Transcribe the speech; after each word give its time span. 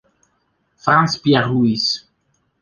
Frantz 0.77 1.17
Pierre-Louis 1.19 2.09